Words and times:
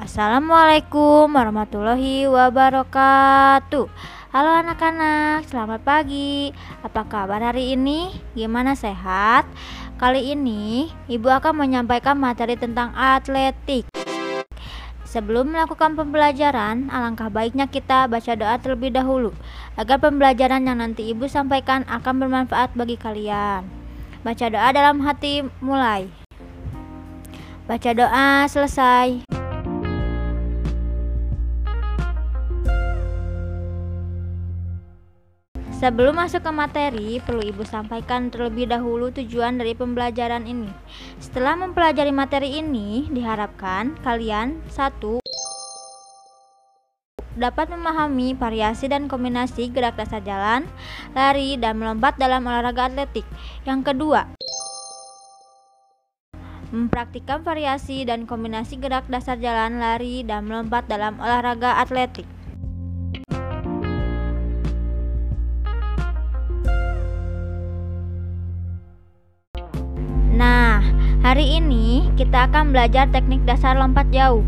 Assalamualaikum 0.00 1.28
warahmatullahi 1.28 2.24
wabarakatuh 2.24 3.84
Halo 4.32 4.50
anak-anak, 4.64 5.44
selamat 5.44 5.84
pagi 5.84 6.56
Apa 6.80 7.04
kabar 7.04 7.44
hari 7.44 7.76
ini? 7.76 8.08
Gimana 8.32 8.72
sehat? 8.72 9.44
Kali 10.00 10.32
ini 10.32 10.88
Ibu 11.04 11.28
akan 11.28 11.52
menyampaikan 11.52 12.16
materi 12.16 12.56
tentang 12.56 12.96
atletik 12.96 13.92
Sebelum 15.04 15.52
melakukan 15.52 15.92
pembelajaran, 15.92 16.88
alangkah 16.88 17.28
baiknya 17.28 17.68
kita 17.68 18.08
baca 18.08 18.32
doa 18.40 18.56
terlebih 18.56 18.96
dahulu 18.96 19.36
agar 19.76 20.00
pembelajaran 20.00 20.64
yang 20.64 20.80
nanti 20.80 21.12
Ibu 21.12 21.28
sampaikan 21.28 21.84
akan 21.84 22.24
bermanfaat 22.24 22.72
bagi 22.72 22.96
kalian. 22.96 23.68
Baca 24.24 24.46
doa 24.48 24.70
dalam 24.70 25.02
hati 25.02 25.44
mulai. 25.58 26.06
Baca 27.66 27.90
doa 27.90 28.46
selesai. 28.46 29.29
Sebelum 35.80 36.12
masuk 36.12 36.44
ke 36.44 36.52
materi, 36.52 37.08
perlu 37.24 37.40
Ibu 37.40 37.64
sampaikan 37.64 38.28
terlebih 38.28 38.68
dahulu 38.68 39.08
tujuan 39.16 39.56
dari 39.56 39.72
pembelajaran 39.72 40.44
ini. 40.44 40.68
Setelah 41.16 41.56
mempelajari 41.56 42.12
materi 42.12 42.60
ini, 42.60 43.08
diharapkan 43.08 43.96
kalian 44.04 44.60
satu 44.68 45.24
dapat 47.32 47.72
memahami 47.72 48.36
variasi 48.36 48.92
dan 48.92 49.08
kombinasi 49.08 49.72
gerak 49.72 49.96
dasar 49.96 50.20
jalan, 50.20 50.68
lari, 51.16 51.56
dan 51.56 51.80
melompat 51.80 52.20
dalam 52.20 52.44
olahraga 52.44 52.92
atletik. 52.92 53.24
Yang 53.64 53.80
kedua, 53.96 54.28
mempraktikkan 56.76 57.40
variasi 57.40 58.04
dan 58.04 58.28
kombinasi 58.28 58.76
gerak 58.76 59.08
dasar 59.08 59.40
jalan, 59.40 59.80
lari, 59.80 60.28
dan 60.28 60.44
melompat 60.44 60.84
dalam 60.92 61.16
olahraga 61.16 61.80
atletik. 61.80 62.28
Hari 71.30 71.62
ini 71.62 72.10
kita 72.18 72.50
akan 72.50 72.74
belajar 72.74 73.06
teknik 73.14 73.38
dasar 73.46 73.78
lompat 73.78 74.02
jauh. 74.10 74.42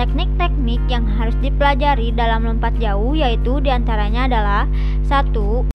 Teknik-teknik 0.00 0.80
yang 0.88 1.04
harus 1.04 1.36
dipelajari 1.44 2.08
dalam 2.16 2.48
lompat 2.48 2.72
jauh 2.80 3.12
yaitu 3.12 3.60
di 3.60 3.68
antaranya 3.68 4.24
adalah 4.24 4.64
satu 5.04 5.68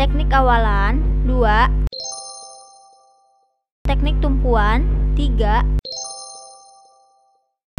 Teknik 0.00 0.30
awalan 0.30 1.02
2 1.26 1.44
Teknik 3.84 4.16
tumpuan 4.22 4.86
3 5.18 5.66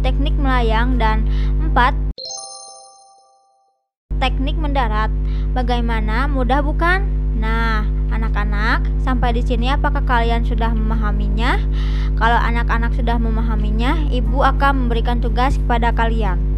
Teknik 0.04 0.36
melayang 0.36 1.00
dan 1.00 1.24
4 1.72 1.96
Teknik 4.20 4.60
mendarat 4.60 5.08
Bagaimana? 5.56 6.28
Mudah 6.28 6.60
bukan? 6.60 7.08
Nah, 7.40 7.79
sampai 9.30 9.46
di 9.46 9.46
sini 9.46 9.70
apakah 9.70 10.02
kalian 10.10 10.42
sudah 10.42 10.74
memahaminya? 10.74 11.62
Kalau 12.18 12.34
anak-anak 12.34 12.98
sudah 12.98 13.14
memahaminya, 13.14 14.10
ibu 14.10 14.42
akan 14.42 14.82
memberikan 14.90 15.22
tugas 15.22 15.54
kepada 15.54 15.94
kalian. 15.94 16.49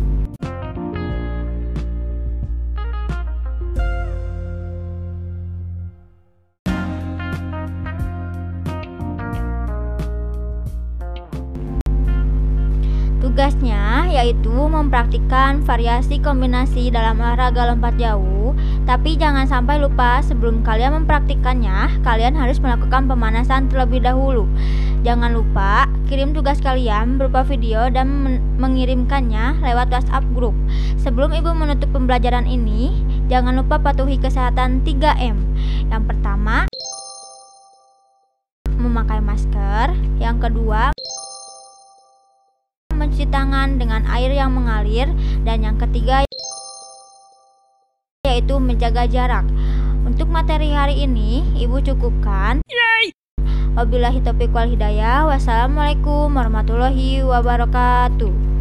Tugasnya 13.33 14.13
yaitu 14.13 14.53
mempraktikkan 14.53 15.65
variasi 15.65 16.21
kombinasi 16.21 16.93
dalam 16.93 17.17
olahraga 17.17 17.73
lompat 17.73 17.97
jauh, 17.97 18.53
tapi 18.85 19.17
jangan 19.17 19.49
sampai 19.49 19.81
lupa 19.81 20.21
sebelum 20.21 20.61
kalian 20.61 21.01
mempraktikkannya, 21.01 22.05
kalian 22.05 22.37
harus 22.37 22.61
melakukan 22.61 23.09
pemanasan 23.09 23.73
terlebih 23.73 24.05
dahulu. 24.05 24.45
Jangan 25.01 25.33
lupa 25.33 25.89
kirim 26.13 26.37
tugas 26.37 26.61
kalian 26.61 27.17
berupa 27.17 27.41
video 27.41 27.89
dan 27.89 28.37
mengirimkannya 28.61 29.65
lewat 29.65 29.89
WhatsApp 29.89 30.29
grup. 30.37 30.53
Sebelum 31.01 31.33
Ibu 31.33 31.57
menutup 31.57 31.89
pembelajaran 31.89 32.45
ini, 32.45 33.01
jangan 33.33 33.57
lupa 33.57 33.81
patuhi 33.81 34.21
kesehatan 34.21 34.85
3M. 34.85 35.41
Yang 35.89 36.03
pertama, 36.05 36.69
memakai 38.77 39.25
masker. 39.25 39.97
Yang 40.21 40.37
kedua, 40.53 40.92
mencuci 43.03 43.27
tangan 43.35 43.83
dengan 43.83 44.07
air 44.07 44.31
yang 44.31 44.55
mengalir 44.55 45.11
dan 45.43 45.67
yang 45.67 45.75
ketiga 45.75 46.23
yaitu 48.23 48.55
menjaga 48.63 49.11
jarak. 49.11 49.43
Untuk 50.07 50.31
materi 50.31 50.71
hari 50.71 51.03
ini, 51.03 51.43
Ibu 51.59 51.83
cukupkan. 51.83 52.63
Yay! 52.71 53.11
Wabillahi 53.75 54.23
taufiq 54.23 54.55
wal 54.55 54.71
hidayah. 54.71 55.27
Wassalamualaikum 55.27 56.31
warahmatullahi 56.31 57.27
wabarakatuh. 57.27 58.52